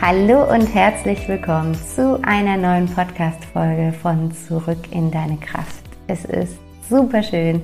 [0.00, 5.82] Hallo und herzlich willkommen zu einer neuen Podcast-Folge von Zurück in deine Kraft.
[6.06, 6.56] Es ist
[6.88, 7.60] super schön,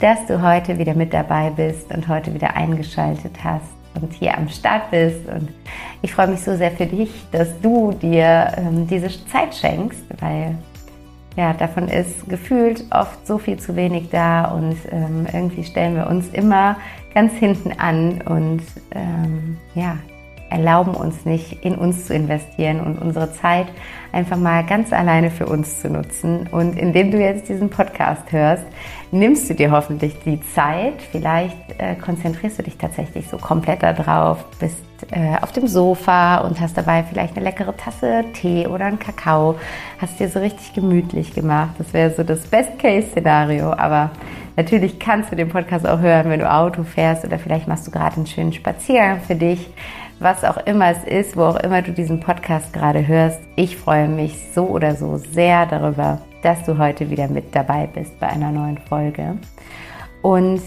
[0.00, 4.48] dass du heute wieder mit dabei bist und heute wieder eingeschaltet hast und hier am
[4.48, 5.28] Start bist.
[5.28, 5.50] Und
[6.02, 10.58] ich freue mich so sehr für dich, dass du dir ähm, diese Zeit schenkst, weil
[11.36, 16.08] ja, davon ist gefühlt oft so viel zu wenig da und ähm, irgendwie stellen wir
[16.08, 16.78] uns immer
[17.14, 19.96] ganz hinten an und ähm, ja,
[20.50, 23.66] erlauben uns nicht, in uns zu investieren und unsere Zeit
[24.12, 26.48] einfach mal ganz alleine für uns zu nutzen.
[26.50, 28.64] Und indem du jetzt diesen Podcast hörst,
[29.10, 31.02] nimmst du dir hoffentlich die Zeit.
[31.10, 34.78] Vielleicht äh, konzentrierst du dich tatsächlich so komplett darauf, bist
[35.10, 39.56] äh, auf dem Sofa und hast dabei vielleicht eine leckere Tasse Tee oder einen Kakao,
[40.00, 41.74] hast dir so richtig gemütlich gemacht.
[41.78, 43.72] Das wäre so das Best-Case-Szenario.
[43.72, 44.10] Aber
[44.56, 47.90] natürlich kannst du den Podcast auch hören, wenn du Auto fährst oder vielleicht machst du
[47.90, 49.68] gerade einen schönen Spaziergang für dich
[50.18, 53.40] was auch immer es ist, wo auch immer du diesen Podcast gerade hörst.
[53.56, 58.18] Ich freue mich so oder so sehr darüber, dass du heute wieder mit dabei bist
[58.18, 59.36] bei einer neuen Folge.
[60.22, 60.60] Und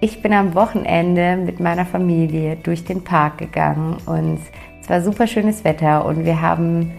[0.00, 4.40] ich bin am Wochenende mit meiner Familie durch den Park gegangen und
[4.80, 6.92] es war super schönes Wetter und wir haben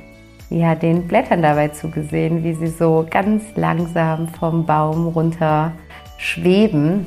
[0.50, 5.74] ja den Blättern dabei zugesehen, wie sie so ganz langsam vom Baum runter
[6.18, 7.06] schweben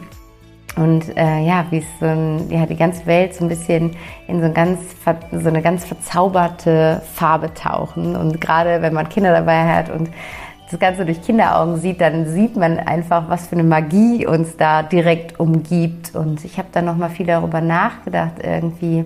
[0.77, 3.97] und äh, ja, wie es so ein, ja, die ganze Welt so ein bisschen
[4.29, 4.79] in so, ein ganz,
[5.33, 8.17] so eine ganz verzauberte Farbe tauchen.
[8.17, 10.09] Und gerade wenn man Kinder dabei hat und
[10.71, 14.85] das Ganze durch Kinderaugen sieht, dann sieht man einfach, was für eine Magie uns da
[14.85, 16.15] direkt umgibt.
[16.15, 19.05] Und ich habe dann nochmal viel darüber nachgedacht, irgendwie,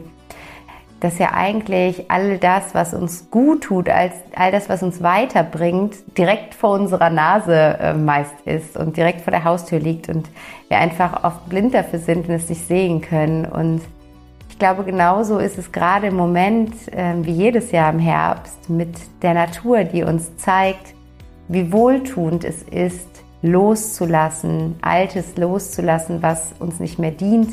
[1.05, 5.97] dass ja eigentlich all das, was uns gut tut, als all das, was uns weiterbringt,
[6.17, 10.31] direkt vor unserer Nase äh, meist ist und direkt vor der Haustür liegt und
[10.69, 13.45] wir einfach oft blind dafür sind und es nicht sehen können.
[13.45, 13.83] Und
[14.49, 18.97] ich glaube, genauso ist es gerade im Moment, äh, wie jedes Jahr im Herbst, mit
[19.21, 20.95] der Natur, die uns zeigt,
[21.49, 27.51] wie wohltuend es ist, loszulassen, Altes loszulassen, was uns nicht mehr dient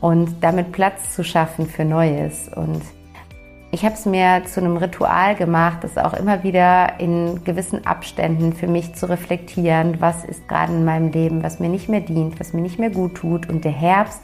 [0.00, 2.50] und damit Platz zu schaffen für Neues.
[2.54, 2.82] Und
[3.72, 8.52] ich habe es mir zu einem Ritual gemacht, das auch immer wieder in gewissen Abständen
[8.52, 12.38] für mich zu reflektieren, was ist gerade in meinem Leben, was mir nicht mehr dient,
[12.40, 13.48] was mir nicht mehr gut tut.
[13.48, 14.22] Und der Herbst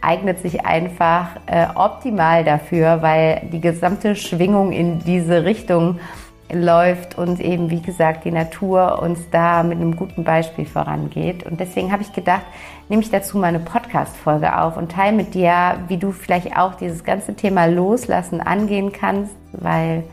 [0.00, 5.98] eignet sich einfach äh, optimal dafür, weil die gesamte Schwingung in diese Richtung
[6.52, 11.44] läuft und eben, wie gesagt, die Natur uns da mit einem guten Beispiel vorangeht.
[11.44, 12.44] Und deswegen habe ich gedacht,
[12.88, 16.74] nehme ich dazu mal eine Podcast-Folge auf und teile mit dir, wie du vielleicht auch
[16.74, 20.04] dieses ganze Thema Loslassen angehen kannst, weil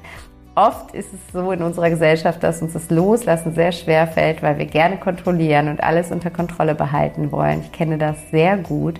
[0.55, 4.57] oft ist es so in unserer Gesellschaft, dass uns das Loslassen sehr schwer fällt, weil
[4.57, 7.61] wir gerne kontrollieren und alles unter Kontrolle behalten wollen.
[7.61, 8.99] Ich kenne das sehr gut.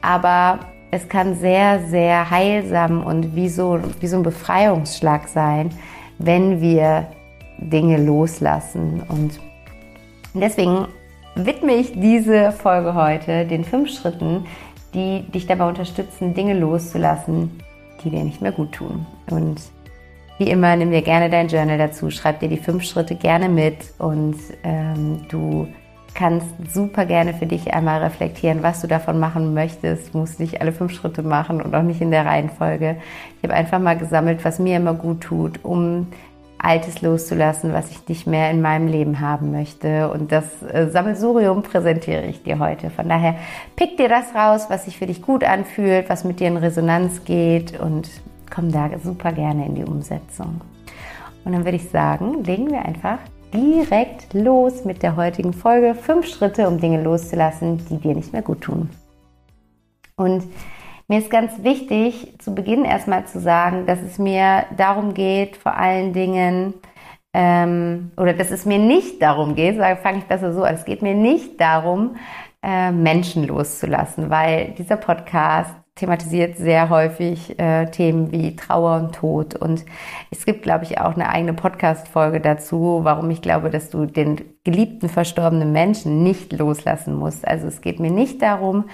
[0.00, 0.60] Aber
[0.90, 5.70] es kann sehr, sehr heilsam und wie so, wie so ein Befreiungsschlag sein,
[6.18, 7.06] wenn wir
[7.58, 9.02] Dinge loslassen.
[9.08, 9.38] Und
[10.34, 10.86] deswegen
[11.46, 14.46] widme ich diese Folge heute den fünf Schritten,
[14.94, 17.60] die dich dabei unterstützen, Dinge loszulassen,
[18.02, 19.06] die dir nicht mehr gut tun.
[19.30, 19.60] Und
[20.38, 23.76] wie immer, nimm dir gerne dein Journal dazu, schreib dir die fünf Schritte gerne mit
[23.98, 25.66] und ähm, du
[26.14, 30.14] kannst super gerne für dich einmal reflektieren, was du davon machen möchtest.
[30.14, 32.96] Du musst nicht alle fünf Schritte machen und auch nicht in der Reihenfolge.
[33.36, 36.08] Ich habe einfach mal gesammelt, was mir immer gut tut, um
[36.58, 40.10] Altes loszulassen, was ich nicht mehr in meinem Leben haben möchte.
[40.10, 42.90] Und das äh, Sammelsurium präsentiere ich dir heute.
[42.90, 43.36] Von daher
[43.76, 47.24] pick dir das raus, was sich für dich gut anfühlt, was mit dir in Resonanz
[47.24, 48.10] geht und
[48.50, 50.60] komm da super gerne in die Umsetzung.
[51.44, 53.18] Und dann würde ich sagen, legen wir einfach
[53.54, 55.94] direkt los mit der heutigen Folge.
[55.94, 58.90] Fünf Schritte, um Dinge loszulassen, die dir nicht mehr gut tun.
[60.16, 60.42] Und
[61.10, 65.74] Mir ist ganz wichtig, zu Beginn erstmal zu sagen, dass es mir darum geht, vor
[65.74, 66.74] allen Dingen,
[67.32, 71.00] ähm, oder dass es mir nicht darum geht, fange ich besser so an, es geht
[71.00, 72.16] mir nicht darum,
[72.62, 79.54] äh, Menschen loszulassen, weil dieser Podcast thematisiert sehr häufig äh, Themen wie Trauer und Tod.
[79.56, 79.84] Und
[80.30, 84.40] es gibt, glaube ich, auch eine eigene Podcast-Folge dazu, warum ich glaube, dass du den
[84.64, 87.46] geliebten verstorbenen Menschen nicht loslassen musst.
[87.46, 88.84] Also es geht mir nicht darum,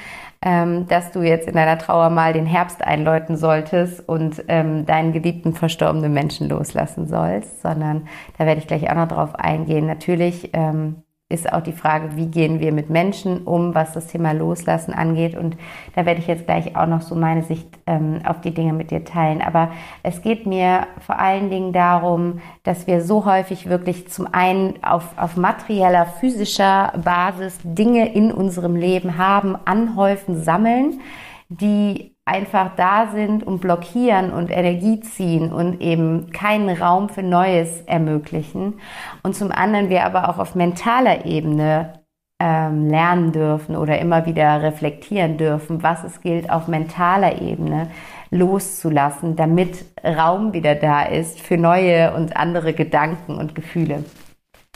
[0.44, 5.12] ähm, dass du jetzt in deiner Trauer mal den Herbst einläuten solltest und ähm, deinen
[5.12, 8.06] geliebten verstorbenen Menschen loslassen sollst, sondern
[8.36, 9.86] da werde ich gleich auch noch drauf eingehen.
[9.86, 11.02] Natürlich ähm,
[11.34, 15.36] ist auch die Frage, wie gehen wir mit Menschen um, was das Thema Loslassen angeht.
[15.36, 15.56] Und
[15.94, 18.90] da werde ich jetzt gleich auch noch so meine Sicht ähm, auf die Dinge mit
[18.90, 19.42] dir teilen.
[19.42, 19.70] Aber
[20.02, 25.18] es geht mir vor allen Dingen darum, dass wir so häufig wirklich zum einen auf,
[25.18, 31.00] auf materieller, physischer Basis Dinge in unserem Leben haben, anhäufen, sammeln,
[31.48, 37.82] die einfach da sind und blockieren und Energie ziehen und eben keinen Raum für Neues
[37.82, 38.80] ermöglichen.
[39.22, 42.04] Und zum anderen wir aber auch auf mentaler Ebene
[42.40, 47.90] ähm, lernen dürfen oder immer wieder reflektieren dürfen, was es gilt auf mentaler Ebene
[48.30, 54.04] loszulassen, damit Raum wieder da ist für neue und andere Gedanken und Gefühle.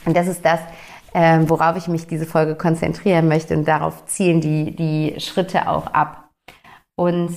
[0.05, 0.61] Und das ist das,
[1.13, 5.87] ähm, worauf ich mich diese Folge konzentrieren möchte und darauf zielen die, die Schritte auch
[5.87, 6.28] ab.
[6.99, 7.31] Und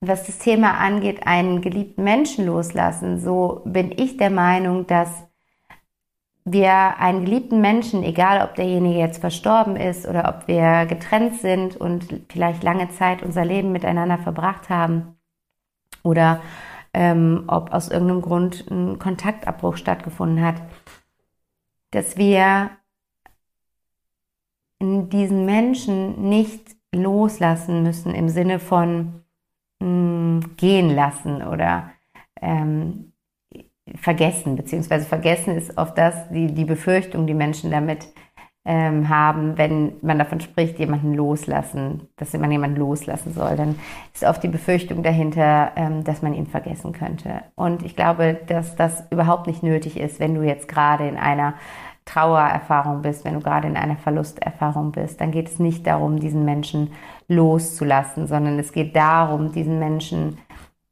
[0.00, 5.24] was das Thema angeht, einen geliebten Menschen loslassen, so bin ich der Meinung, dass
[6.44, 11.76] wir einen geliebten Menschen, egal ob derjenige jetzt verstorben ist oder ob wir getrennt sind
[11.76, 15.16] und vielleicht lange Zeit unser Leben miteinander verbracht haben
[16.04, 16.42] oder
[16.94, 20.62] ähm, ob aus irgendeinem Grund ein Kontaktabbruch stattgefunden hat,
[21.90, 22.70] dass wir
[24.80, 29.22] diesen Menschen nicht loslassen müssen im Sinne von
[29.80, 31.90] mh, hm, gehen lassen oder
[32.40, 33.12] ähm,
[33.96, 38.08] vergessen, beziehungsweise vergessen ist oft das, die, die Befürchtung, die Menschen damit
[38.64, 43.74] ähm, haben, wenn man davon spricht, jemanden loslassen, dass man jemanden loslassen soll, dann
[44.14, 47.42] ist oft die Befürchtung dahinter, ähm, dass man ihn vergessen könnte.
[47.56, 51.54] Und ich glaube, dass das überhaupt nicht nötig ist, wenn du jetzt gerade in einer
[52.04, 56.44] Trauererfahrung bist, wenn du gerade in einer Verlusterfahrung bist, dann geht es nicht darum, diesen
[56.44, 56.92] Menschen
[57.28, 60.38] loszulassen, sondern es geht darum, diesen Menschen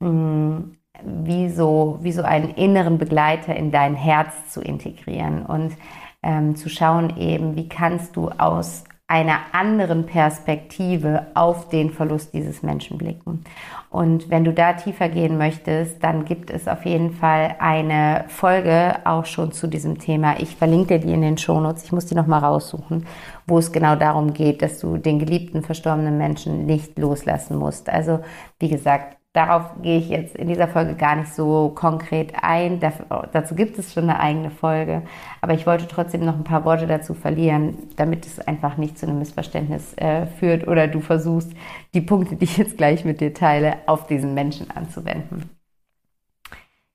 [0.01, 5.77] mh, mm, wie, so, wie so einen inneren Begleiter in dein Herz zu integrieren und
[6.23, 12.63] ähm, zu schauen eben, wie kannst du aus einer anderen Perspektive auf den Verlust dieses
[12.63, 13.45] Menschen blicken.
[13.91, 18.99] Und wenn du da tiefer gehen möchtest, dann gibt es auf jeden Fall eine Folge
[19.05, 20.39] auch schon zu diesem Thema.
[20.39, 21.83] Ich verlinke dir die in den Shownotes.
[21.83, 23.05] Ich muss die nochmal raussuchen,
[23.49, 27.91] wo es genau darum geht, dass du den geliebten verstorbenen Menschen nicht loslassen musst.
[27.91, 28.21] Also,
[28.61, 32.81] wie gesagt, Darauf gehe ich jetzt in dieser Folge gar nicht so konkret ein.
[32.81, 35.03] Dazu gibt es schon eine eigene Folge.
[35.41, 39.07] Aber ich wollte trotzdem noch ein paar Worte dazu verlieren, damit es einfach nicht zu
[39.07, 41.53] einem Missverständnis äh, führt oder du versuchst,
[41.95, 45.49] die Punkte, die ich jetzt gleich mit dir teile, auf diesen Menschen anzuwenden.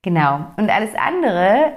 [0.02, 0.46] Genau.
[0.58, 1.72] Und alles andere,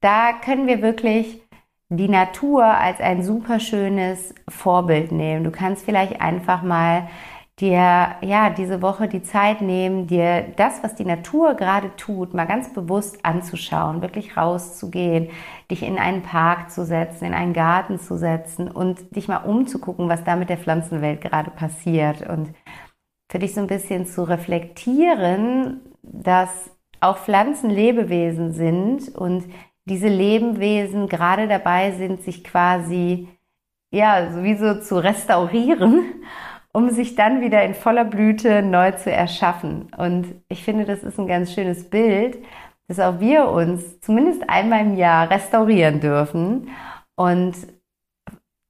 [0.00, 1.42] da können wir wirklich
[1.90, 5.44] die Natur als ein super schönes Vorbild nehmen.
[5.44, 7.08] Du kannst vielleicht einfach mal
[7.60, 12.46] dir ja diese Woche die Zeit nehmen, dir das, was die Natur gerade tut, mal
[12.46, 15.30] ganz bewusst anzuschauen, wirklich rauszugehen,
[15.70, 20.08] dich in einen Park zu setzen, in einen Garten zu setzen und dich mal umzugucken,
[20.08, 22.28] was da mit der Pflanzenwelt gerade passiert.
[22.28, 22.54] Und
[23.28, 29.44] für dich so ein bisschen zu reflektieren, dass auch Pflanzen Lebewesen sind und
[29.84, 33.28] diese Lebewesen gerade dabei sind, sich quasi
[33.90, 36.22] ja sowieso zu restaurieren
[36.78, 39.88] um sich dann wieder in voller Blüte neu zu erschaffen.
[39.98, 42.38] Und ich finde, das ist ein ganz schönes Bild,
[42.86, 46.68] dass auch wir uns zumindest einmal im Jahr restaurieren dürfen
[47.16, 47.56] und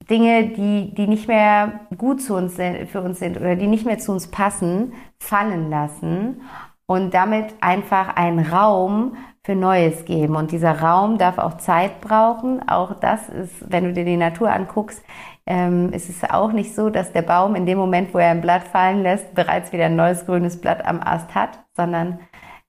[0.09, 3.99] Dinge, die, die nicht mehr gut zu uns für uns sind oder die nicht mehr
[3.99, 6.41] zu uns passen, fallen lassen
[6.87, 10.35] und damit einfach einen Raum für Neues geben.
[10.35, 12.67] Und dieser Raum darf auch Zeit brauchen.
[12.67, 15.03] Auch das ist, wenn du dir die Natur anguckst,
[15.49, 18.41] ähm, es ist auch nicht so, dass der Baum in dem Moment, wo er ein
[18.41, 22.19] Blatt fallen lässt, bereits wieder ein neues grünes Blatt am Ast hat, sondern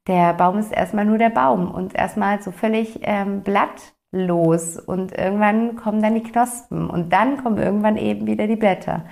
[0.07, 5.77] der Baum ist erstmal nur der Baum und erstmal so völlig ähm, blattlos und irgendwann
[5.77, 9.05] kommen dann die Knospen und dann kommen irgendwann eben wieder die Blätter.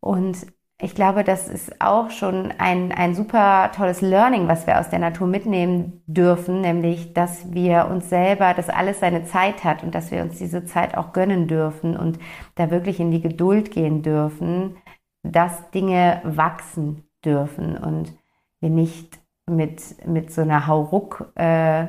[0.00, 0.46] Und
[0.82, 4.98] ich glaube, das ist auch schon ein, ein super tolles Learning, was wir aus der
[4.98, 10.10] Natur mitnehmen dürfen, nämlich, dass wir uns selber, dass alles seine Zeit hat und dass
[10.10, 12.18] wir uns diese Zeit auch gönnen dürfen und
[12.54, 14.76] da wirklich in die Geduld gehen dürfen,
[15.22, 18.16] dass Dinge wachsen dürfen und
[18.60, 21.88] wir nicht mit, mit so einer Hauruck äh,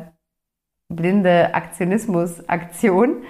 [0.90, 3.24] blinde Aktionismus-Aktion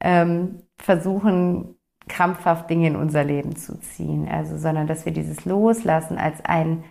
[0.00, 1.77] ähm, versuchen,
[2.08, 4.28] krampfhaft Dinge in unser Leben zu ziehen.
[4.30, 6.84] Also, sondern dass wir dieses Loslassen als ein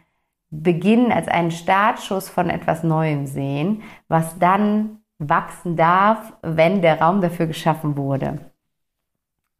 [0.49, 7.21] Beginn, als einen Startschuss von etwas Neuem sehen, was dann wachsen darf, wenn der Raum
[7.21, 8.39] dafür geschaffen wurde.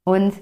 [0.04, 0.34] Und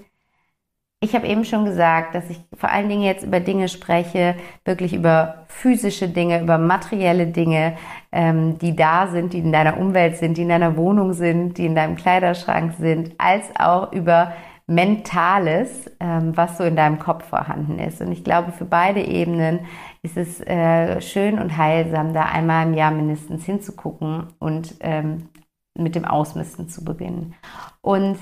[1.01, 4.93] ich habe eben schon gesagt, dass ich vor allen Dingen jetzt über Dinge spreche, wirklich
[4.93, 7.77] über physische Dinge, über materielle Dinge,
[8.11, 11.65] ähm, die da sind, die in deiner Umwelt sind, die in deiner Wohnung sind, die
[11.65, 14.33] in deinem Kleiderschrank sind, als auch über
[14.67, 18.01] Mentales, ähm, was so in deinem Kopf vorhanden ist.
[18.01, 19.67] Und ich glaube, für beide Ebenen
[20.01, 25.29] ist es äh, schön und heilsam, da einmal im Jahr mindestens hinzugucken und ähm,
[25.77, 27.35] mit dem Ausmisten zu beginnen.
[27.81, 28.17] Und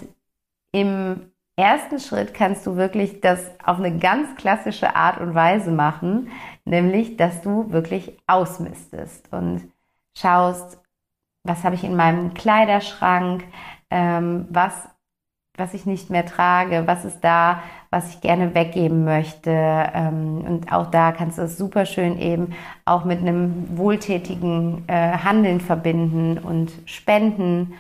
[0.74, 6.30] im ersten Schritt kannst du wirklich das auf eine ganz klassische Art und Weise machen,
[6.66, 9.72] nämlich, dass du wirklich ausmistest und
[10.18, 10.80] schaust,
[11.44, 13.44] was habe ich in meinem Kleiderschrank,
[13.90, 14.74] ähm, was,
[15.56, 19.52] was ich nicht mehr trage, was ist da, was ich gerne weggeben möchte.
[19.52, 22.54] Ähm, und auch da kannst du es super schön eben
[22.86, 27.74] auch mit einem wohltätigen äh, Handeln verbinden und spenden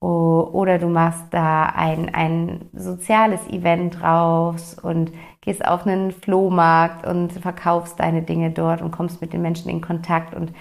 [0.00, 5.12] oder du machst da ein, ein soziales Event raus und
[5.42, 9.82] gehst auf einen Flohmarkt und verkaufst deine Dinge dort und kommst mit den Menschen in
[9.82, 10.52] Kontakt und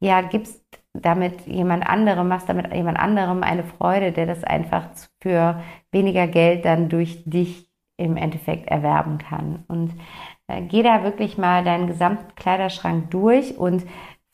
[0.00, 0.60] ja, gibst
[0.94, 4.84] damit jemand anderem, machst damit jemand anderem eine Freude, der das einfach
[5.20, 5.60] für
[5.92, 9.64] weniger Geld dann durch dich im Endeffekt erwerben kann.
[9.68, 9.92] Und
[10.46, 13.84] äh, geh da wirklich mal deinen gesamten Kleiderschrank durch und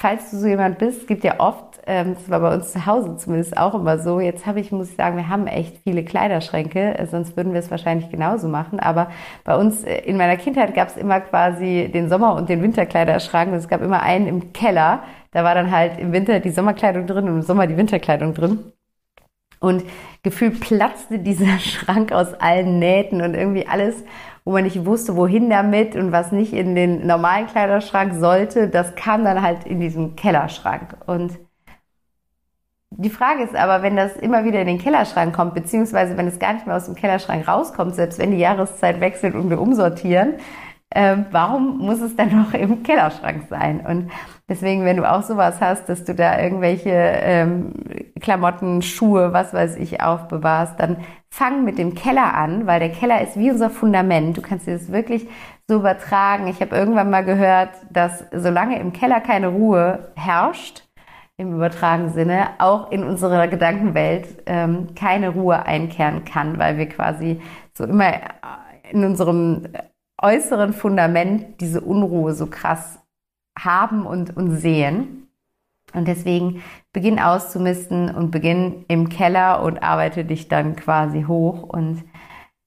[0.01, 3.17] falls du so jemand bist, gibt ja oft ähm, das war bei uns zu Hause
[3.17, 4.21] zumindest auch immer so.
[4.21, 7.61] Jetzt habe ich, muss ich sagen, wir haben echt viele Kleiderschränke, äh, sonst würden wir
[7.61, 8.81] es wahrscheinlich genauso machen.
[8.81, 9.11] Aber
[9.45, 13.53] bei uns äh, in meiner Kindheit gab es immer quasi den Sommer- und den Winterkleiderschrank.
[13.53, 15.03] Und es gab immer einen im Keller.
[15.33, 18.74] Da war dann halt im Winter die Sommerkleidung drin und im Sommer die Winterkleidung drin.
[19.65, 19.85] Und
[20.23, 24.05] gefühlt platzte dieser Schrank aus allen Nähten und irgendwie alles
[24.45, 28.95] wo man nicht wusste, wohin damit und was nicht in den normalen Kleiderschrank sollte, das
[28.95, 30.97] kam dann halt in diesen Kellerschrank.
[31.07, 31.39] Und
[32.91, 36.39] die Frage ist aber, wenn das immer wieder in den Kellerschrank kommt, beziehungsweise wenn es
[36.39, 40.35] gar nicht mehr aus dem Kellerschrank rauskommt, selbst wenn die Jahreszeit wechselt und wir umsortieren,
[40.91, 43.81] äh, warum muss es dann noch im Kellerschrank sein?
[43.81, 44.11] Und
[44.49, 47.73] deswegen, wenn du auch sowas hast, dass du da irgendwelche ähm,
[48.21, 50.99] Klamotten, Schuhe, was weiß ich, aufbewahrst, dann
[51.31, 54.37] fang mit dem Keller an, weil der Keller ist wie unser Fundament.
[54.37, 55.29] Du kannst dir das wirklich
[55.69, 56.47] so übertragen.
[56.47, 60.85] Ich habe irgendwann mal gehört, dass solange im Keller keine Ruhe herrscht,
[61.37, 67.41] im übertragenen Sinne auch in unserer Gedankenwelt ähm, keine Ruhe einkehren kann, weil wir quasi
[67.77, 68.13] so immer
[68.91, 69.67] in unserem
[70.23, 73.04] äußeren Fundament diese Unruhe so krass
[73.59, 75.29] haben und, und sehen.
[75.93, 82.03] Und deswegen beginn auszumisten und beginn im Keller und arbeite dich dann quasi hoch und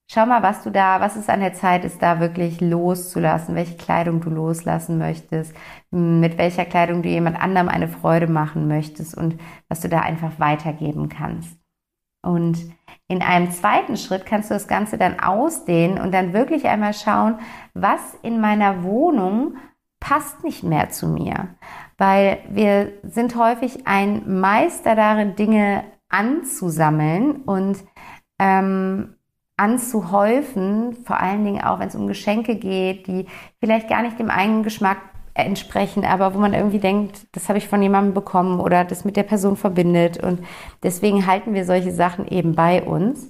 [0.10, 3.75] Schau mal, was du da, was es an der Zeit ist, da wirklich loszulassen, welche
[3.75, 5.53] Kleidung du loslassen möchtest,
[5.91, 10.39] mit welcher Kleidung du jemand anderem eine Freude machen möchtest und was du da einfach
[10.39, 11.60] weitergeben kannst.
[12.25, 12.58] Und
[13.10, 17.39] in einem zweiten Schritt kannst du das Ganze dann ausdehnen und dann wirklich einmal schauen,
[17.74, 19.58] was in meiner Wohnung
[20.00, 21.56] passt nicht mehr zu mir.
[21.98, 27.77] Weil wir sind häufig ein Meister darin, Dinge anzusammeln und
[28.39, 29.16] ähm,
[29.58, 33.25] anzuhäufen, vor allen Dingen auch, wenn es um Geschenke geht, die
[33.60, 34.98] vielleicht gar nicht dem eigenen Geschmack
[35.34, 39.16] entsprechen, aber wo man irgendwie denkt, das habe ich von jemandem bekommen oder das mit
[39.18, 40.22] der Person verbindet.
[40.22, 40.39] Und
[40.84, 43.30] deswegen halten wir solche Sachen eben bei uns.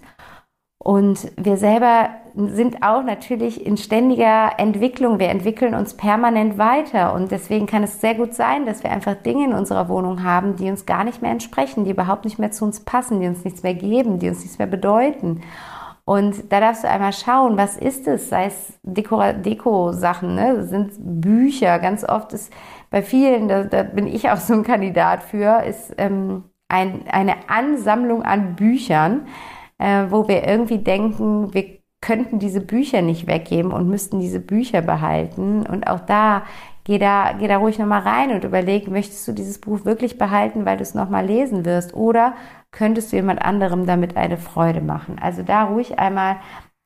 [0.77, 5.17] Und wir selber sind auch natürlich in ständiger Entwicklung.
[5.17, 7.13] Wir entwickeln uns permanent weiter.
[7.13, 10.55] Und deswegen kann es sehr gut sein, dass wir einfach Dinge in unserer Wohnung haben,
[10.55, 13.43] die uns gar nicht mehr entsprechen, die überhaupt nicht mehr zu uns passen, die uns
[13.43, 15.41] nichts mehr geben, die uns nichts mehr bedeuten.
[16.05, 18.29] Und da darfst du einmal schauen, was ist es?
[18.29, 20.63] Sei es Deko-Sachen, ne?
[20.63, 21.79] sind Bücher.
[21.79, 22.53] Ganz oft ist
[22.91, 27.49] bei vielen, da, da bin ich auch so ein Kandidat für, ist ähm, ein, eine
[27.49, 29.27] Ansammlung an Büchern,
[29.79, 34.81] äh, wo wir irgendwie denken, wir könnten diese Bücher nicht weggeben und müssten diese Bücher
[34.81, 35.65] behalten.
[35.65, 36.43] Und auch da
[36.83, 40.65] geh da, geh da ruhig nochmal rein und überleg, möchtest du dieses Buch wirklich behalten,
[40.65, 41.93] weil du es nochmal lesen wirst?
[41.93, 42.35] Oder
[42.71, 45.17] könntest du jemand anderem damit eine Freude machen?
[45.19, 46.37] Also da ruhig einmal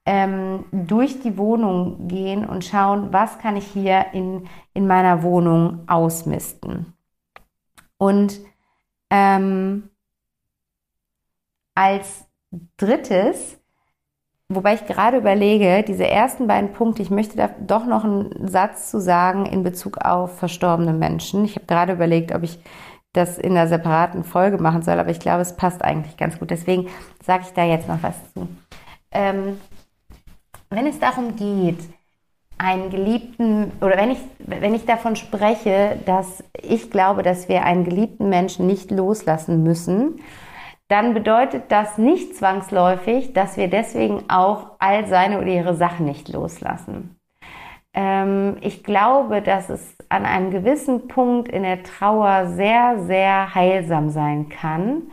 [0.05, 5.87] ähm, durch die Wohnung gehen und schauen, was kann ich hier in, in meiner Wohnung
[5.87, 6.93] ausmisten.
[7.97, 8.39] Und
[9.11, 9.89] ähm,
[11.75, 12.25] als
[12.77, 13.60] drittes
[14.55, 18.91] wobei ich gerade überlege, diese ersten beiden Punkte, ich möchte da doch noch einen Satz
[18.91, 21.45] zu sagen in Bezug auf verstorbene Menschen.
[21.45, 22.59] Ich habe gerade überlegt, ob ich
[23.13, 26.49] das in einer separaten Folge machen soll, aber ich glaube, es passt eigentlich ganz gut.
[26.49, 26.87] Deswegen
[27.23, 28.47] sage ich da jetzt noch was zu.
[29.11, 29.59] Ähm,
[30.69, 31.79] wenn es darum geht,
[32.57, 37.83] einen geliebten, oder wenn ich, wenn ich davon spreche, dass ich glaube, dass wir einen
[37.83, 40.19] geliebten Menschen nicht loslassen müssen,
[40.91, 46.27] dann bedeutet das nicht zwangsläufig, dass wir deswegen auch all seine oder ihre Sachen nicht
[46.29, 47.15] loslassen.
[47.93, 54.09] Ähm, ich glaube, dass es an einem gewissen Punkt in der Trauer sehr, sehr heilsam
[54.09, 55.03] sein kann,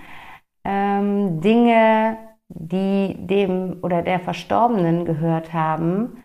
[0.64, 2.18] ähm, Dinge,
[2.48, 6.24] die dem oder der Verstorbenen gehört haben,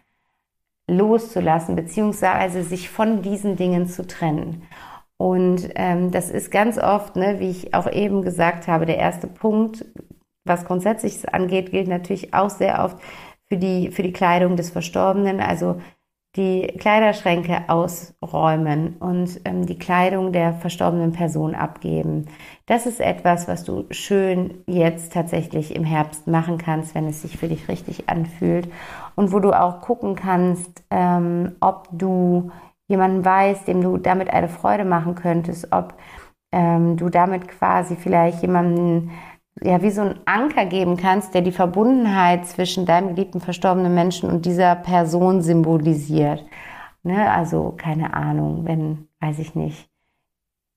[0.87, 4.63] loszulassen, beziehungsweise sich von diesen Dingen zu trennen.
[5.17, 9.27] Und ähm, das ist ganz oft, ne, wie ich auch eben gesagt habe, der erste
[9.27, 9.85] Punkt,
[10.45, 12.97] was grundsätzlich angeht, gilt natürlich auch sehr oft
[13.47, 15.39] für die, für die Kleidung des Verstorbenen.
[15.39, 15.77] Also
[16.35, 22.25] die Kleiderschränke ausräumen und ähm, die Kleidung der verstorbenen Person abgeben.
[22.65, 27.37] Das ist etwas, was du schön jetzt tatsächlich im Herbst machen kannst, wenn es sich
[27.37, 28.67] für dich richtig anfühlt
[29.15, 32.49] und wo du auch gucken kannst, ähm, ob du
[32.93, 35.95] jemanden weißt, dem du damit eine Freude machen könntest, ob
[36.51, 39.11] ähm, du damit quasi vielleicht jemanden
[39.61, 44.29] ja, wie so ein Anker geben kannst, der die Verbundenheit zwischen deinem geliebten verstorbenen Menschen
[44.29, 46.43] und dieser Person symbolisiert.
[47.03, 47.31] Ne?
[47.31, 49.89] Also, keine Ahnung, wenn, weiß ich nicht,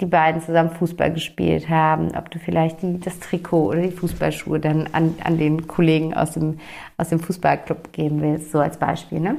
[0.01, 4.61] die beiden zusammen Fußball gespielt haben, ob du vielleicht die, das Trikot oder die Fußballschuhe
[4.61, 6.59] dann an, an den Kollegen aus dem,
[6.99, 9.21] aus dem Fußballclub geben willst, so als Beispiel.
[9.21, 9.37] Ne?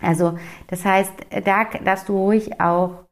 [0.00, 0.38] Also,
[0.68, 1.12] das heißt,
[1.44, 3.04] da darfst du ruhig auch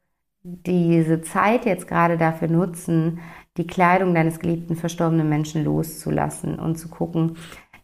[0.42, 3.20] diese Zeit jetzt gerade dafür nutzen,
[3.56, 7.36] die Kleidung deines geliebten verstorbenen Menschen loszulassen und zu gucken,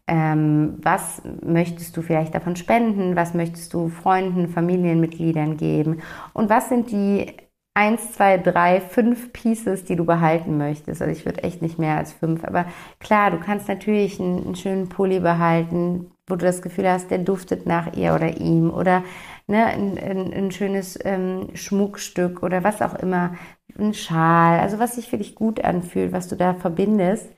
[0.07, 6.69] ähm, was möchtest du vielleicht davon spenden, was möchtest du Freunden, Familienmitgliedern geben und was
[6.69, 7.33] sind die
[7.75, 11.03] eins, zwei, drei, fünf Pieces, die du behalten möchtest.
[11.03, 12.67] Also ich würde echt nicht mehr als fünf, aber
[13.01, 17.19] klar, du kannst natürlich einen, einen schönen Pulli behalten, wo du das Gefühl hast, der
[17.19, 19.05] duftet nach ihr oder ihm oder
[19.47, 23.35] ne, ein, ein, ein schönes ähm, Schmuckstück oder was auch immer,
[23.79, 27.29] ein Schal, also was sich für dich gut anfühlt, was du da verbindest,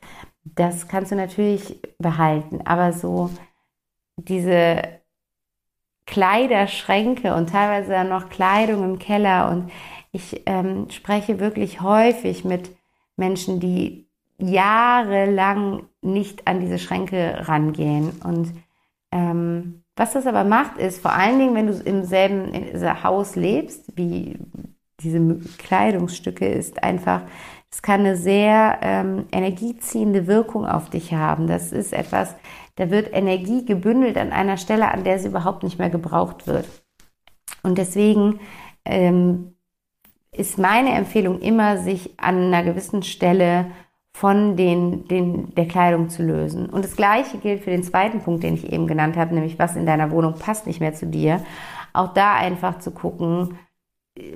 [0.44, 2.61] das kannst du natürlich behalten.
[2.64, 3.31] Aber so
[4.16, 4.83] diese
[6.07, 9.72] Kleiderschränke und teilweise dann noch Kleidung im Keller und
[10.12, 12.70] ich ähm, spreche wirklich häufig mit
[13.16, 14.07] Menschen, die
[14.38, 18.53] jahrelang nicht an diese Schränke rangehen und
[19.17, 22.53] ähm, was das aber macht, ist vor allen Dingen, wenn du im selben
[23.03, 24.39] Haus lebst, wie
[25.01, 27.23] diese Kleidungsstücke, ist einfach,
[27.71, 31.47] es kann eine sehr ähm, energieziehende Wirkung auf dich haben.
[31.47, 32.35] Das ist etwas,
[32.77, 36.67] da wird Energie gebündelt an einer Stelle, an der sie überhaupt nicht mehr gebraucht wird.
[37.63, 38.41] Und deswegen
[38.85, 39.55] ähm,
[40.31, 43.71] ist meine Empfehlung immer, sich an einer gewissen Stelle
[44.17, 46.71] von den, den, der Kleidung zu lösen.
[46.71, 49.77] Und das Gleiche gilt für den zweiten Punkt, den ich eben genannt habe, nämlich was
[49.77, 51.45] in deiner Wohnung passt nicht mehr zu dir.
[51.93, 53.59] Auch da einfach zu gucken,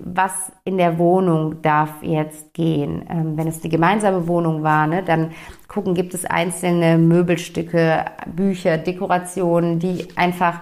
[0.02, 3.06] was in der Wohnung darf jetzt gehen.
[3.08, 5.30] Ähm, wenn es eine gemeinsame Wohnung war, ne, dann
[5.66, 10.60] gucken, gibt es einzelne Möbelstücke, Bücher, Dekorationen, die einfach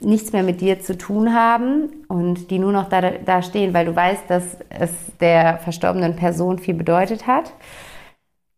[0.00, 3.84] nichts mehr mit dir zu tun haben und die nur noch da, da stehen, weil
[3.84, 7.52] du weißt, dass es der verstorbenen Person viel bedeutet hat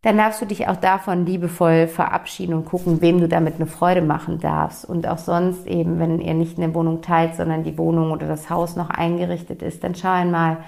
[0.02, 4.02] dann darfst du dich auch davon liebevoll verabschieden und gucken, wem du damit eine Freude
[4.02, 4.84] machen darfst.
[4.84, 8.50] Und auch sonst eben, wenn ihr nicht eine Wohnung teilt, sondern die Wohnung oder das
[8.50, 10.58] Haus noch eingerichtet ist, dann schau einmal,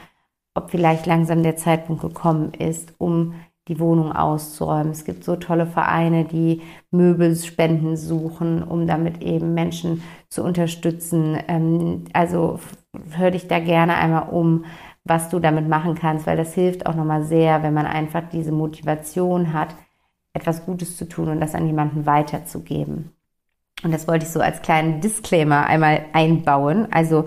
[0.55, 3.35] ob vielleicht langsam der Zeitpunkt gekommen ist, um
[3.67, 4.93] die Wohnung auszuräumen.
[4.93, 11.39] Es gibt so tolle Vereine, die Möbelspenden suchen, um damit eben Menschen zu unterstützen.
[11.49, 12.61] Ähm, also
[13.17, 14.65] hör dich da gerne einmal um,
[15.05, 18.53] was du damit machen kannst, weil das hilft auch nochmal sehr, wenn man einfach diese
[18.53, 19.75] Motivation hat,
[20.33, 23.13] etwas Gutes zu tun und das an jemanden weiterzugeben.
[23.83, 26.89] Und das wollte ich so als kleinen Disclaimer einmal einbauen.
[26.91, 27.27] Also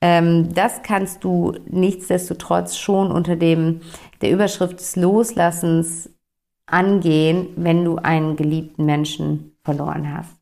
[0.00, 3.80] ähm, das kannst du nichtsdestotrotz schon unter dem
[4.20, 6.10] der Überschrift des Loslassens
[6.66, 10.41] angehen, wenn du einen geliebten Menschen verloren hast.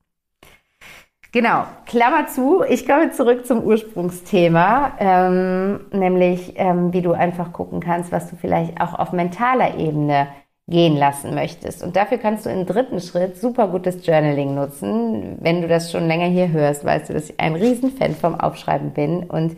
[1.32, 7.78] Genau, Klammer zu, ich komme zurück zum Ursprungsthema, ähm, nämlich ähm, wie du einfach gucken
[7.78, 10.26] kannst, was du vielleicht auch auf mentaler Ebene
[10.66, 11.84] gehen lassen möchtest.
[11.84, 15.38] Und dafür kannst du im dritten Schritt super gutes Journaling nutzen.
[15.40, 18.90] Wenn du das schon länger hier hörst, weißt du, dass ich ein Riesenfan vom Aufschreiben
[18.90, 19.24] bin.
[19.24, 19.56] Und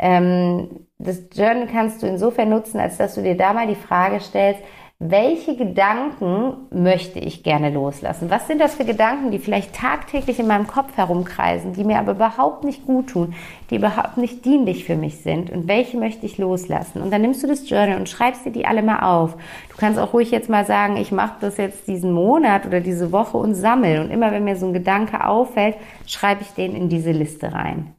[0.00, 4.18] ähm, das Journal kannst du insofern nutzen, als dass du dir da mal die Frage
[4.18, 4.60] stellst,
[5.04, 8.30] welche Gedanken möchte ich gerne loslassen?
[8.30, 12.12] Was sind das für Gedanken, die vielleicht tagtäglich in meinem Kopf herumkreisen, die mir aber
[12.12, 13.34] überhaupt nicht gut tun,
[13.70, 15.50] die überhaupt nicht dienlich für mich sind?
[15.50, 17.02] Und welche möchte ich loslassen?
[17.02, 19.34] Und dann nimmst du das Journal und schreibst dir die alle mal auf.
[19.70, 23.10] Du kannst auch ruhig jetzt mal sagen, ich mache das jetzt diesen Monat oder diese
[23.10, 24.02] Woche und sammle.
[24.02, 25.74] Und immer wenn mir so ein Gedanke auffällt,
[26.06, 27.96] schreibe ich den in diese Liste rein.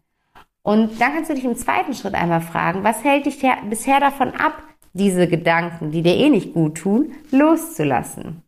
[0.61, 4.29] Und dann kannst du dich im zweiten Schritt einmal fragen, was hält dich bisher davon
[4.29, 4.53] ab,
[4.93, 8.43] diese Gedanken, die dir eh nicht gut tun, loszulassen.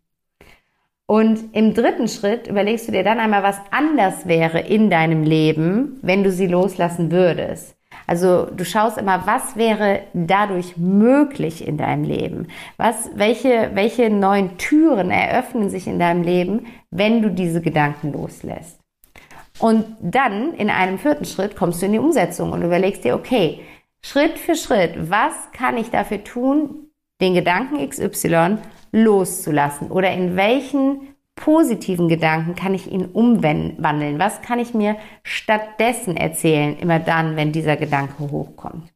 [1.07, 5.99] Und im dritten Schritt überlegst du dir dann einmal, was anders wäre in deinem Leben,
[6.01, 7.75] wenn du sie loslassen würdest.
[8.07, 12.47] Also du schaust immer, was wäre dadurch möglich in deinem Leben?
[12.77, 18.79] Was, welche, welche neuen Türen eröffnen sich in deinem Leben, wenn du diese Gedanken loslässt?
[19.59, 23.61] Und dann in einem vierten Schritt kommst du in die Umsetzung und überlegst dir, okay,
[24.07, 26.91] Schritt für Schritt, was kann ich dafür tun,
[27.21, 28.59] den Gedanken XY
[28.91, 29.89] loszulassen?
[29.89, 34.19] Oder in welchen positiven Gedanken kann ich ihn umwandeln?
[34.19, 38.93] Was kann ich mir stattdessen erzählen, immer dann, wenn dieser Gedanke hochkommt?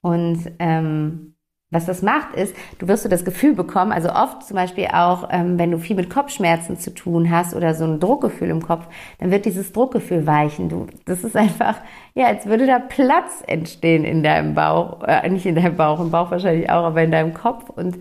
[0.00, 1.34] Und ähm,
[1.70, 5.28] was das macht, ist, du wirst du das Gefühl bekommen, also oft zum Beispiel auch,
[5.30, 8.86] ähm, wenn du viel mit Kopfschmerzen zu tun hast oder so ein Druckgefühl im Kopf,
[9.18, 10.70] dann wird dieses Druckgefühl weichen.
[10.70, 11.76] Du, das ist einfach,
[12.14, 16.10] ja, als würde da Platz entstehen in deinem Bauch, äh, nicht in deinem Bauch, im
[16.10, 17.98] Bauch wahrscheinlich auch, aber in deinem Kopf und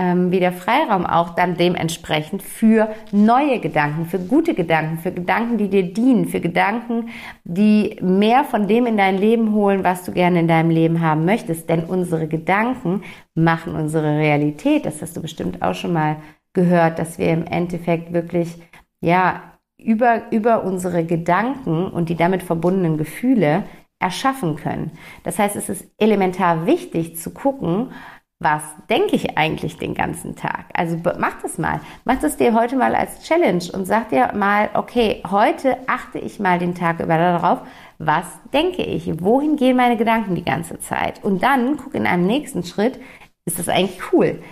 [0.00, 5.58] ähm, wie der Freiraum auch dann dementsprechend für neue Gedanken, für gute Gedanken, für Gedanken,
[5.58, 7.10] die dir dienen, für Gedanken,
[7.44, 11.26] die mehr von dem in dein Leben holen, was du gerne in deinem Leben haben
[11.26, 11.68] möchtest.
[11.68, 13.02] Denn unsere Gedanken
[13.34, 14.86] machen unsere Realität.
[14.86, 16.16] Das hast du bestimmt auch schon mal
[16.54, 18.56] gehört, dass wir im Endeffekt wirklich,
[19.02, 19.42] ja,
[19.76, 23.64] über, über unsere Gedanken und die damit verbundenen Gefühle
[23.98, 24.92] erschaffen können.
[25.24, 27.92] Das heißt, es ist elementar wichtig zu gucken,
[28.40, 30.64] was denke ich eigentlich den ganzen Tag?
[30.72, 31.80] Also mach das mal.
[32.06, 36.40] Mach das dir heute mal als Challenge und sag dir mal, okay, heute achte ich
[36.40, 37.60] mal den Tag über darauf,
[37.98, 38.24] was
[38.54, 39.22] denke ich?
[39.22, 41.22] Wohin gehen meine Gedanken die ganze Zeit?
[41.22, 42.98] Und dann guck in einem nächsten Schritt,
[43.44, 44.42] ist das eigentlich cool?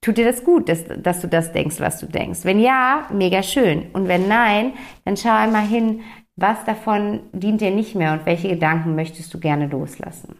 [0.00, 2.40] Tut dir das gut, dass, dass du das denkst, was du denkst?
[2.42, 3.90] Wenn ja, mega schön.
[3.92, 4.72] Und wenn nein,
[5.04, 6.00] dann schau einmal hin,
[6.34, 10.36] was davon dient dir nicht mehr und welche Gedanken möchtest du gerne loslassen.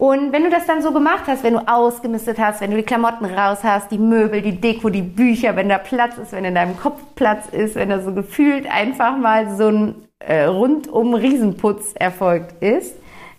[0.00, 2.84] Und wenn du das dann so gemacht hast, wenn du ausgemistet hast, wenn du die
[2.84, 6.54] Klamotten raus hast, die Möbel, die Deko, die Bücher, wenn da Platz ist, wenn in
[6.54, 11.92] deinem Kopf Platz ist, wenn da so gefühlt einfach mal so ein äh, rundum Riesenputz
[11.92, 12.94] erfolgt ist,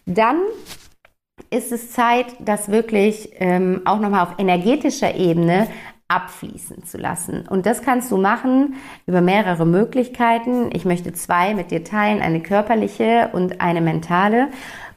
[0.06, 0.38] dann
[1.50, 5.67] ist es Zeit, das wirklich ähm, auch nochmal auf energetischer Ebene
[6.10, 7.47] abfließen zu lassen.
[7.50, 8.76] Und das kannst du machen
[9.08, 10.69] über mehrere Möglichkeiten.
[10.74, 14.50] Ich möchte zwei mit dir teilen, eine körperliche und eine mentale.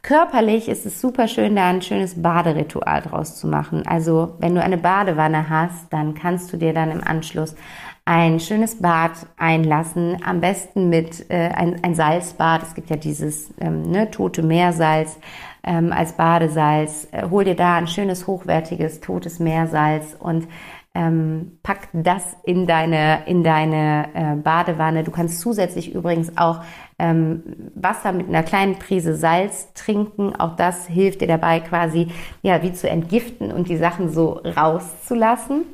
[0.04, 3.86] Körperlich ist es super schön, da ein schönes Baderitual draus zu machen.
[3.86, 7.56] Also wenn du eine Badewanne hast, dann kannst du dir dann im Anschluss
[8.04, 12.62] ein schönes Bad einlassen, am besten mit äh, ein, ein Salzbad.
[12.64, 15.18] Es gibt ja dieses ähm, ne, tote Meersalz
[15.62, 17.08] ähm, als Badesalz.
[17.10, 20.46] Äh, hol dir da ein schönes, hochwertiges, totes Meersalz und
[20.94, 25.02] ähm, pack das in deine, in deine äh, Badewanne.
[25.02, 26.60] Du kannst zusätzlich übrigens auch
[27.04, 27.42] ähm,
[27.74, 30.34] Wasser mit einer kleinen Prise Salz trinken.
[30.36, 32.08] Auch das hilft dir dabei quasi,
[32.42, 35.64] ja, wie zu entgiften und die Sachen so rauszulassen.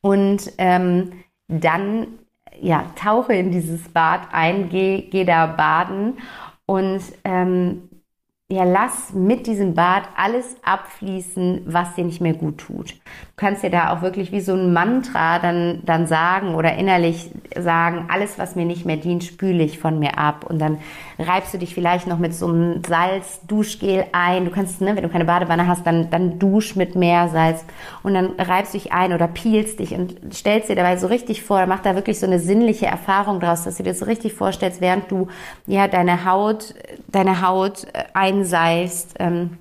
[0.00, 1.12] Und ähm,
[1.48, 2.06] dann,
[2.60, 6.18] ja, tauche in dieses Bad ein, geh, geh da baden
[6.66, 7.88] und ähm,
[8.50, 12.94] ja, lass mit diesem Bad alles abfließen, was dir nicht mehr gut tut.
[13.42, 17.28] Du kannst dir da auch wirklich wie so ein Mantra dann, dann sagen oder innerlich
[17.58, 20.46] sagen, alles, was mir nicht mehr dient, spüle ich von mir ab.
[20.48, 20.78] Und dann
[21.18, 24.44] reibst du dich vielleicht noch mit so einem Salz-Duschgel ein.
[24.44, 27.64] Du kannst, ne, wenn du keine Badewanne hast, dann, dann dusch mit Meersalz.
[28.04, 31.42] Und dann reibst du dich ein oder peelst dich und stellst dir dabei so richtig
[31.42, 34.80] vor, mach da wirklich so eine sinnliche Erfahrung draus, dass du dir so richtig vorstellst,
[34.80, 35.26] während du
[35.66, 36.76] ja deine Haut,
[37.08, 39.58] deine Haut äh, einseist, ähm,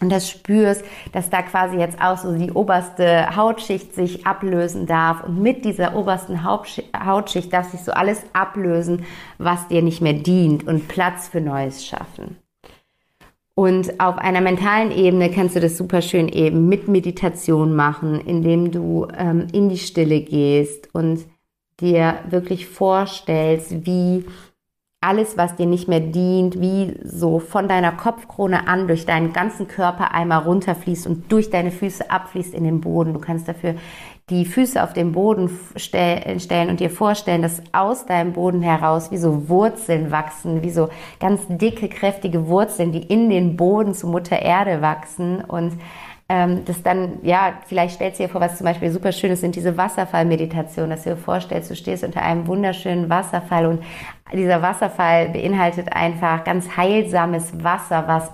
[0.00, 5.24] und das spürst, dass da quasi jetzt auch so die oberste Hautschicht sich ablösen darf
[5.24, 9.04] und mit dieser obersten Hautschicht darf sich so alles ablösen,
[9.38, 12.36] was dir nicht mehr dient und Platz für Neues schaffen.
[13.54, 18.70] Und auf einer mentalen Ebene kannst du das super schön eben mit Meditation machen, indem
[18.70, 21.24] du ähm, in die Stille gehst und
[21.80, 24.26] dir wirklich vorstellst, wie
[25.06, 29.68] alles, was dir nicht mehr dient, wie so von deiner Kopfkrone an durch deinen ganzen
[29.68, 33.14] Körper einmal runterfließt und durch deine Füße abfließt in den Boden.
[33.14, 33.76] Du kannst dafür
[34.28, 39.18] die Füße auf den Boden stellen und dir vorstellen, dass aus deinem Boden heraus wie
[39.18, 40.88] so Wurzeln wachsen, wie so
[41.20, 45.74] ganz dicke, kräftige Wurzeln, die in den Boden zu Mutter Erde wachsen und
[46.28, 49.42] ähm, das dann, ja, vielleicht stellst du dir vor, was zum Beispiel super schön ist,
[49.42, 53.82] sind diese Wasserfallmeditationen, dass du dir vorstellst, du stehst unter einem wunderschönen Wasserfall und
[54.32, 58.32] dieser Wasserfall beinhaltet einfach ganz heilsames Wasser, was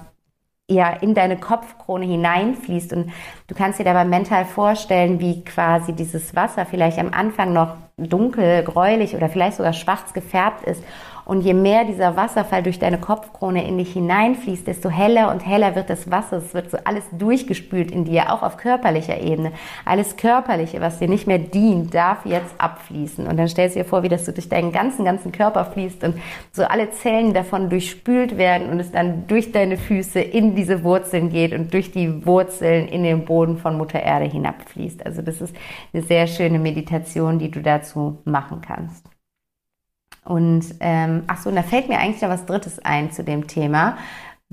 [0.70, 2.94] ja in deine Kopfkrone hineinfließt.
[2.94, 3.12] Und
[3.46, 8.62] du kannst dir dabei mental vorstellen, wie quasi dieses Wasser vielleicht am Anfang noch dunkel,
[8.64, 10.82] gräulich oder vielleicht sogar schwarz gefärbt ist
[11.24, 15.74] und je mehr dieser Wasserfall durch deine Kopfkrone in dich hineinfließt, desto heller und heller
[15.74, 16.38] wird das Wasser.
[16.38, 19.52] Es wird so alles durchgespült in dir, auch auf körperlicher Ebene.
[19.84, 23.26] Alles Körperliche, was dir nicht mehr dient, darf jetzt abfließen.
[23.26, 26.02] Und dann stellst du dir vor, wie das so durch deinen ganzen, ganzen Körper fließt
[26.04, 26.16] und
[26.50, 31.30] so alle Zellen davon durchspült werden und es dann durch deine Füße in diese Wurzeln
[31.30, 35.06] geht und durch die Wurzeln in den Boden von Mutter Erde hinabfließt.
[35.06, 35.54] Also das ist
[35.92, 39.11] eine sehr schöne Meditation, die du dazu machen kannst.
[40.24, 43.48] Und ähm, ach so, und da fällt mir eigentlich noch was Drittes ein zu dem
[43.48, 43.96] Thema,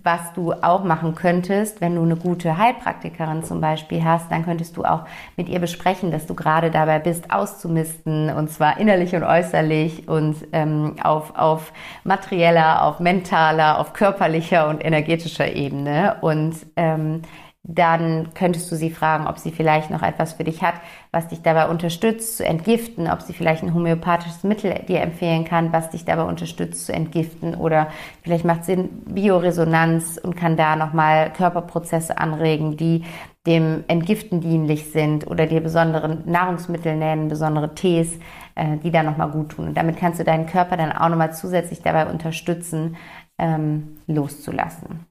[0.03, 4.77] was du auch machen könntest, wenn du eine gute Heilpraktikerin zum Beispiel hast, dann könntest
[4.77, 5.05] du auch
[5.35, 10.35] mit ihr besprechen, dass du gerade dabei bist, auszumisten, und zwar innerlich und äußerlich und
[10.53, 16.17] ähm, auf, auf materieller, auf mentaler, auf körperlicher und energetischer Ebene.
[16.21, 17.21] Und ähm,
[17.63, 20.75] dann könntest du sie fragen, ob sie vielleicht noch etwas für dich hat,
[21.11, 25.73] was dich dabei unterstützt zu entgiften, ob sie vielleicht ein homöopathisches Mittel dir empfehlen kann,
[25.73, 27.87] was dich dabei unterstützt zu entgiften oder
[28.21, 33.03] vielleicht macht sie Bioresonanz und kann da nochmal Körperprozesse anregen, die
[33.47, 38.19] dem Entgiften dienlich sind oder dir besondere Nahrungsmittel nennen, besondere Tees,
[38.53, 39.69] äh, die da nochmal gut tun.
[39.69, 42.97] Und damit kannst du deinen Körper dann auch nochmal zusätzlich dabei unterstützen,
[43.39, 45.05] ähm, loszulassen.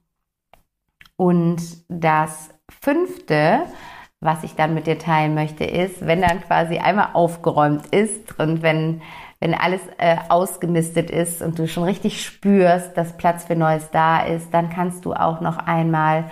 [1.17, 3.63] Und das fünfte,
[4.21, 8.61] was ich dann mit dir teilen möchte, ist, wenn dann quasi einmal aufgeräumt ist und
[8.61, 9.01] wenn,
[9.39, 14.25] wenn alles äh, ausgemistet ist und du schon richtig spürst, dass Platz für Neues da
[14.25, 16.25] ist, dann kannst du auch noch einmal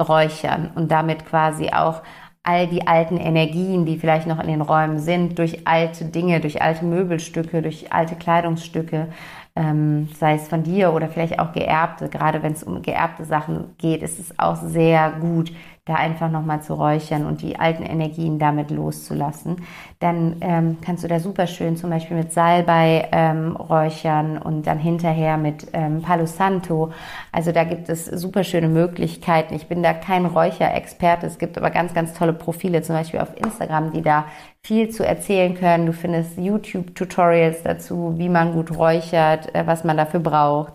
[0.00, 2.02] räuchern und damit quasi auch
[2.44, 6.60] all die alten Energien, die vielleicht noch in den Räumen sind, durch alte Dinge, durch
[6.60, 9.08] alte Möbelstücke, durch alte Kleidungsstücke,
[9.54, 13.76] ähm, sei es von dir oder vielleicht auch geerbte, gerade wenn es um geerbte Sachen
[13.78, 15.52] geht, ist es auch sehr gut,
[15.84, 19.56] da einfach nochmal zu räuchern und die alten Energien damit loszulassen.
[19.98, 24.78] Dann ähm, kannst du da super schön zum Beispiel mit Salbei ähm, räuchern und dann
[24.78, 26.92] hinterher mit ähm, Palo Santo.
[27.32, 29.54] Also da gibt es super schöne Möglichkeiten.
[29.54, 31.26] Ich bin da kein Räucherexperte.
[31.26, 34.26] Es gibt aber ganz, ganz tolle Profile, zum Beispiel auf Instagram, die da
[34.62, 35.86] viel zu erzählen können.
[35.86, 40.74] Du findest YouTube-Tutorials dazu, wie man gut räuchert, äh, was man dafür braucht.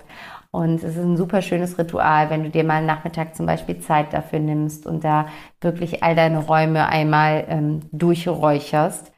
[0.57, 3.77] Und es ist ein super schönes Ritual, wenn du dir mal einen Nachmittag zum Beispiel
[3.77, 5.27] Zeit dafür nimmst und da
[5.61, 9.11] wirklich all deine Räume einmal ähm, durchräucherst.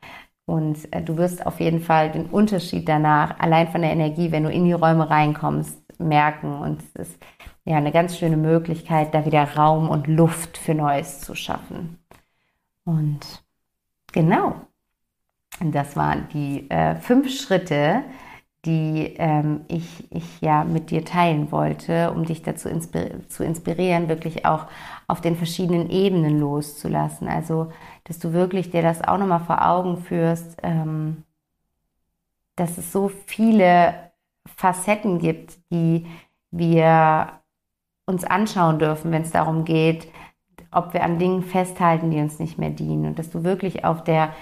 [0.43, 4.43] Und äh, du wirst auf jeden Fall den Unterschied danach, allein von der Energie, wenn
[4.43, 6.59] du in die Räume reinkommst, merken.
[6.59, 7.23] Und es ist
[7.63, 11.99] ja eine ganz schöne Möglichkeit, da wieder Raum und Luft für Neues zu schaffen.
[12.83, 13.45] Und
[14.11, 14.55] genau,
[15.61, 18.03] das waren die äh, fünf Schritte,
[18.69, 24.09] die ähm, ich, ich ja mit dir teilen wollte, um dich dazu inspir zu inspirieren,
[24.09, 24.67] wirklich auch
[25.07, 27.27] auf den verschiedenen Ebenen loszulassen.
[27.27, 27.71] Also,
[28.03, 31.23] dass du wirklich dir das auch nochmal vor Augen führst, ähm,
[32.55, 34.11] dass es so viele
[34.45, 36.05] Facetten gibt, die
[36.51, 37.39] wir
[38.05, 40.07] uns anschauen dürfen, wenn es darum geht,
[40.71, 43.07] ob wir an Dingen festhalten, die uns nicht mehr dienen.
[43.07, 44.33] Und dass du wirklich auf der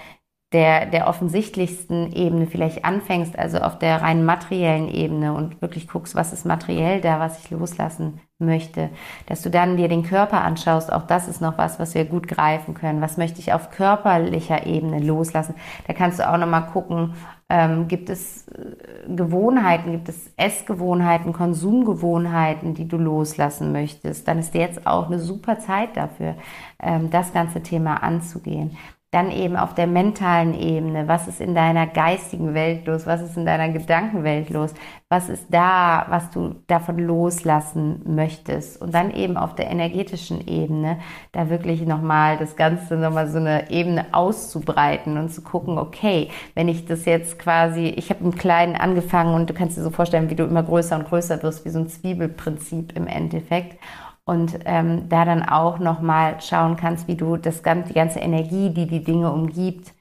[0.53, 6.15] der, der offensichtlichsten Ebene vielleicht anfängst, also auf der rein materiellen Ebene und wirklich guckst,
[6.15, 8.89] was ist materiell da, was ich loslassen möchte,
[9.25, 12.29] dass du dann dir den Körper anschaust, auch das ist noch was, was wir gut
[12.29, 13.01] greifen können.
[13.01, 15.55] Was möchte ich auf körperlicher Ebene loslassen?
[15.85, 17.15] Da kannst du auch nochmal gucken,
[17.49, 18.75] ähm, gibt es äh,
[19.09, 24.27] Gewohnheiten, gibt es Essgewohnheiten, Konsumgewohnheiten, die du loslassen möchtest?
[24.27, 26.35] Dann ist jetzt auch eine super Zeit dafür,
[26.81, 28.77] ähm, das ganze Thema anzugehen.
[29.11, 33.37] Dann eben auf der mentalen Ebene, was ist in deiner geistigen Welt los, was ist
[33.37, 34.73] in deiner Gedankenwelt los,
[35.07, 38.81] was ist da, was du davon loslassen möchtest.
[38.81, 40.99] Und dann eben auf der energetischen Ebene,
[41.31, 46.67] da wirklich nochmal das Ganze nochmal so eine Ebene auszubreiten und zu gucken, okay, wenn
[46.67, 50.29] ich das jetzt quasi, ich habe im Kleinen angefangen und du kannst dir so vorstellen,
[50.29, 53.79] wie du immer größer und größer wirst, wie so ein Zwiebelprinzip im Endeffekt
[54.27, 58.85] und ähm, da dann auch nochmal schauen kannst, wie du das die ganze Energie, die
[58.85, 59.93] die Dinge umgibt,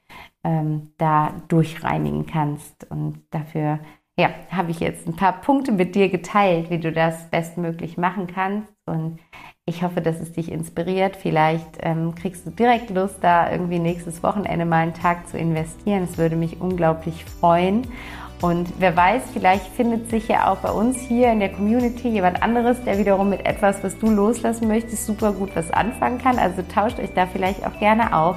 [0.42, 2.90] ähm, da durchreinigen kannst.
[2.90, 3.78] Und dafür,
[4.18, 8.26] ja, habe ich jetzt ein paar Punkte mit dir geteilt, wie du das bestmöglich machen
[8.26, 8.72] kannst.
[8.84, 9.20] Und
[9.64, 11.14] ich hoffe, dass es dich inspiriert.
[11.14, 16.02] Vielleicht ähm, kriegst du direkt Lust, da irgendwie nächstes Wochenende mal einen Tag zu investieren.
[16.02, 17.86] Es würde mich unglaublich freuen.
[18.42, 22.42] Und wer weiß, vielleicht findet sich ja auch bei uns hier in der Community jemand
[22.42, 26.38] anderes, der wiederum mit etwas, was du loslassen möchtest, super gut was anfangen kann.
[26.38, 28.36] Also tauscht euch da vielleicht auch gerne auf.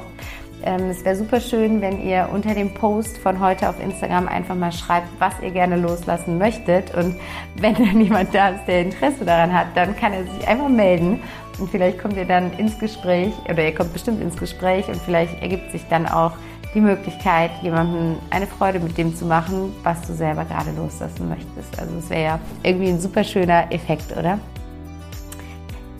[0.64, 4.56] Ähm, es wäre super schön, wenn ihr unter dem Post von heute auf Instagram einfach
[4.56, 6.94] mal schreibt, was ihr gerne loslassen möchtet.
[6.96, 7.16] Und
[7.56, 11.22] wenn dann jemand da ist, der Interesse daran hat, dann kann er sich einfach melden.
[11.60, 15.42] Und vielleicht kommt ihr dann ins Gespräch oder ihr kommt bestimmt ins Gespräch und vielleicht
[15.42, 16.32] ergibt sich dann auch
[16.74, 21.80] die Möglichkeit, jemandem eine Freude mit dem zu machen, was du selber gerade loslassen möchtest.
[21.80, 24.40] Also es wäre ja irgendwie ein super schöner Effekt, oder?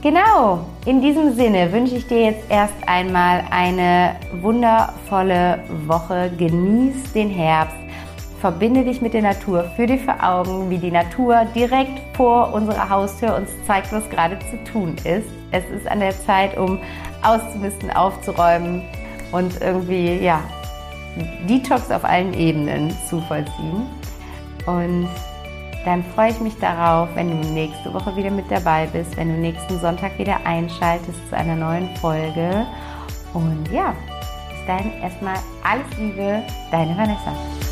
[0.02, 6.32] Genau, in diesem Sinne wünsche ich dir jetzt erst einmal eine wundervolle Woche.
[6.38, 7.76] Genieß den Herbst.
[8.40, 9.70] Verbinde dich mit der Natur.
[9.76, 14.40] Führ dir vor Augen, wie die Natur direkt vor unserer Haustür uns zeigt, was gerade
[14.50, 15.28] zu tun ist.
[15.52, 16.80] Es ist an der Zeit, um
[17.22, 18.84] auszumisten, aufzuräumen
[19.34, 20.40] und irgendwie, ja,
[21.48, 23.88] Detox auf allen Ebenen zu vollziehen.
[24.66, 25.10] Und
[25.86, 29.36] dann freue ich mich darauf, wenn du nächste Woche wieder mit dabei bist, wenn du
[29.36, 32.66] nächsten Sonntag wieder einschaltest zu einer neuen Folge.
[33.34, 33.96] Und ja,
[34.50, 37.69] bis dahin erstmal alles Liebe, deine Vanessa.